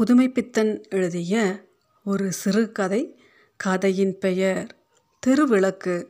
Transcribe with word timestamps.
புதுமைப்பித்தன் 0.00 0.82
எழுதிய 0.88 1.66
ஒரு 2.04 2.32
சிறுகதை 2.32 3.20
கதையின் 3.56 4.18
பெயர் 4.18 4.76
தெருவிளக்கு. 5.26 6.04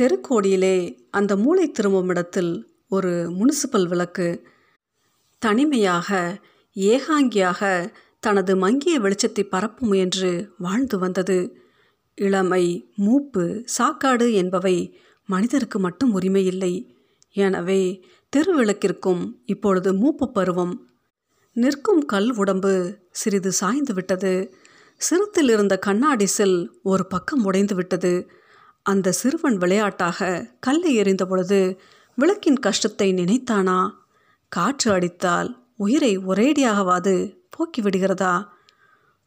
தெருக்கோடியிலே 0.00 0.96
அந்த 1.10 1.36
மூளை 1.36 1.70
திரும்பும் 1.70 2.08
இடத்தில் 2.08 2.74
ஒரு 2.88 3.30
முனிசிபல் 3.30 3.88
விளக்கு. 3.88 4.46
தனிமையாக 5.38 6.38
ஏகாங்கியாக 6.74 7.92
தனது 8.20 8.56
மங்கிய 8.56 9.00
வெளிச்சத்தை 9.00 9.42
பரப்பும் 9.48 9.88
முயன்று 9.88 10.54
வாழ்ந்து 10.58 10.98
வந்தது. 10.98 11.56
இளமை 12.14 12.92
மூப்பு 12.96 13.64
சாக்காடு 13.78 14.32
என்பவை 14.32 14.98
மனிதருக்கு 15.26 15.78
மட்டும் 15.78 16.12
உரிமையில்லை. 16.12 16.94
எனவே 17.30 18.00
தெருவிளக்கிற்கும் 18.36 19.32
இப்பொழுது 19.44 19.94
மூப்பு 19.94 20.32
பருவம் 20.32 20.88
நிற்கும் 21.56 22.04
கல் 22.04 22.30
உடம்பு 22.36 22.72
சிறிது 23.10 23.52
சாய்ந்து 23.52 23.94
விட்டது. 23.94 24.54
சிறுத்தில் 25.00 25.50
இருந்த 25.50 25.78
கண்ணாடி 25.78 26.26
செல் 26.26 26.58
ஒரு 26.82 27.06
பக்கம் 27.06 27.44
உடைந்து 27.44 27.74
விட்டது. 27.74 28.30
அந்த 28.82 29.12
சிறுவன் 29.12 29.56
விளையாட்டாக 29.56 30.48
கல்லை 30.60 30.94
எறிந்த 30.94 31.26
பொழுது 31.26 31.78
விளக்கின் 32.14 32.58
கஷ்டத்தை 32.58 33.12
நினைத்தானா? 33.12 33.90
காற்று 34.48 34.92
அடித்தால் 34.92 35.50
உயிரை 35.76 36.18
ஒரேடியாகவாது 36.18 37.14
போக்கிவிடுகிறதா 37.54 38.34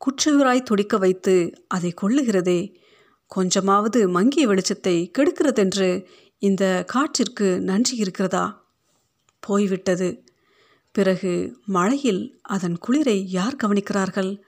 குற்றுயிராய் 0.01 0.63
துடிக்க 0.63 0.97
வைத்து 0.97 1.35
அதை 1.67 1.93
கொள்ளுகிறதே 2.01 2.75
கொஞ்சமாவது 3.31 4.09
மங்கிய 4.09 4.47
வெளிச்சத்தை 4.47 4.95
கெடுக்கிறதென்று 5.17 6.05
இந்த 6.41 6.85
காற்றிற்கு 6.93 7.59
நன்றி 7.59 7.95
இருக்கிறதா? 7.97 8.45
போய்விட்டது. 9.39 10.09
பிறகு 10.99 11.59
மழையில் 11.65 12.39
அதன் 12.41 12.77
குளிரை 12.87 13.23
யார் 13.25 13.55
கவனிக்கிறார்கள்? 13.55 14.41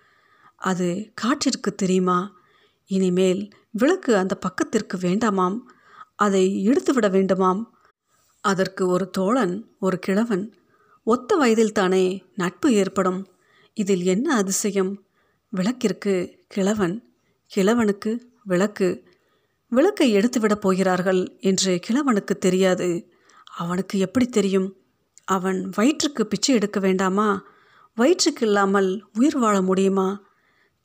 அது 0.55 1.13
காற்றிற்கு 1.13 1.75
தெரியுமா? 1.75 2.35
இனிமேல் 2.85 3.49
விளக்கு 3.71 4.17
அந்த 4.17 4.35
பக்கத்திற்கு 4.35 4.97
வேண்டாமாம். 4.97 5.59
அதை 6.15 6.67
இழுத்துவிட 6.67 7.09
வேண்டுமாம். 7.09 7.63
அதற்கு 8.41 8.87
ஒரு 8.87 9.09
தோழன் 9.09 9.75
ஒரு 9.79 9.99
கிழவன் 9.99 10.53
ஒத்த 11.03 11.35
வயதில் 11.35 11.71
தானே 11.71 12.23
நட்பு 12.35 12.73
ஏற்படும். 12.73 13.27
இதில் 13.73 14.03
என்ன 14.03 14.35
அதிசயம்? 14.35 15.03
விளக்கிற்கு 15.55 16.45
கிழவன் 16.47 17.13
கிழவனுக்கு 17.55 18.17
விளக்கு. 18.43 19.03
விளக்கை 19.69 20.15
எடுத்துவிடப் 20.15 20.61
போகிறார்கள் 20.61 21.37
என்று 21.39 21.79
கிழவனுக்கு 21.87 22.37
தெரியாது. 22.37 23.13
அவனுக்கு 23.57 23.99
எப்படி 23.99 24.25
தெரியும்? 24.25 24.80
அவன் 25.31 25.69
வயிற்றுக்கு 25.75 26.27
பிச்சை 26.27 26.55
எடுக்க 26.55 26.79
வேண்டாமா? 26.79 27.43
வயிற்றுக்கு 27.95 28.45
இல்லாமல் 28.45 29.05
உயிர் 29.17 29.37
வாழ 29.37 29.61
முடியுமா? 29.61 30.21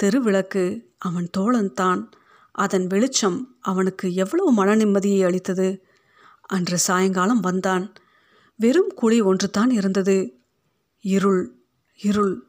தெருவிளக்கு 0.02 0.82
அவன் 0.98 1.28
தோழன்தான் 1.38 2.10
அதன் 2.52 2.86
வெளிச்சம் 2.86 3.56
அவனுக்கு 3.60 4.14
எவ்வளவு 4.14 4.52
மன 4.52 4.76
நிம்மதியை 4.76 5.24
அளித்தது? 5.24 5.86
அன்று 6.40 6.78
சாயங்காலம் 6.78 7.40
வந்தான். 7.40 7.92
வெறும் 8.56 8.92
குழி 8.94 9.20
ஒன்று 9.20 9.50
தான் 9.50 9.70
இருந்தது. 9.70 10.38
இருள் 11.00 11.54
இருள். 11.94 12.46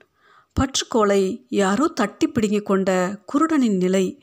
பற்றுக்கோளை 0.56 1.46
யாரோ 1.50 1.88
தட்டி 1.88 2.28
பிடுங்கிக் 2.28 2.66
கொண்ட 2.66 3.20
குருடனின் 3.34 3.78
நிலை. 3.78 4.22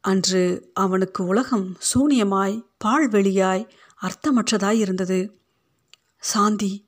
அன்று 0.00 0.70
அவனுக்கு 0.74 1.24
உலகம் 1.24 1.76
சூனியமாய் 1.78 2.66
பால்வெளியாய் 2.84 3.68
அர்த்தமற்றதாய் 4.02 4.78
இருந்தது. 4.78 5.38
சாந்தி 6.18 6.83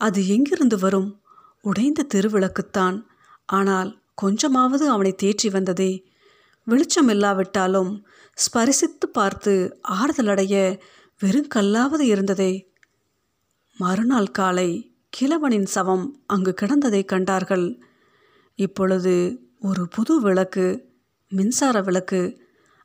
அது 0.00 0.28
எங்கிருந்து 0.28 0.78
வரும்? 0.78 1.20
உடைந்த 1.60 2.06
திருவிளக்குத்தான். 2.14 3.06
ஆனால் 3.46 4.02
கொஞ்சமாவது 4.14 4.88
அவனை 4.88 5.14
தேற்றி 5.22 5.50
வந்ததே. 5.50 6.06
வெளிச்சம் 6.64 7.08
இல்லாவிட்டாலும் 7.08 8.06
ஸ்பரிசித்து 8.34 9.06
பார்த்து 9.12 9.80
ஆறுதலடைய 9.88 10.80
வெறுங்கல்லாவது 11.20 12.00
இருந்ததே. 12.00 12.72
மறுநாள் 13.76 14.30
காலை 14.30 14.92
கிழவனின் 15.20 15.66
சவம் 15.74 16.22
அங்கு 16.26 16.54
கிடந்ததை 16.60 17.04
கண்டார்கள். 17.04 17.80
இப்பொழுது 18.54 19.40
ஒரு 19.58 19.88
புது 19.88 20.20
விளக்கு 20.20 20.94
மின்சார 21.28 21.82
விளக்கு. 21.82 22.40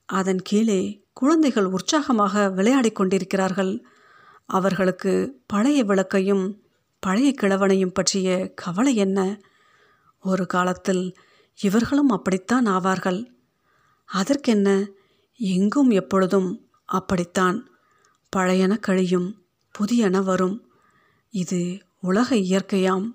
அதன் 0.05 0.41
கீழே 0.41 1.03
குழந்தைகள் 1.13 1.65
உற்சாகமாக 1.65 2.49
விளையாடிக் 2.49 2.95
கொண்டிருக்கிறார்கள். 2.95 3.83
அவர்களுக்கு 4.45 5.41
பழைய 5.47 5.83
விளக்கையும் 5.83 6.62
பழைய 7.03 7.33
கிழவனையும் 7.41 7.93
பற்றிய 7.93 8.51
கவலை 8.55 8.95
என்ன? 8.95 9.39
ஒரு 10.21 10.45
காலத்தில் 10.45 11.13
இவர்களும் 11.61 12.09
அப்படித்தான் 12.09 12.67
ஆவார்கள். 12.67 13.27
அதற்கென்ன? 14.05 14.89
எங்கும் 15.37 15.89
எப்பொழுதும் 15.89 16.69
அப்படித்தான். 16.85 17.69
பழையன 18.35 18.77
கழியும் 18.77 19.45
புதியன 19.71 20.23
வரும். 20.23 20.71
இது 21.29 21.81
உலக 22.01 22.35
இயற்கையாம். 22.35 23.11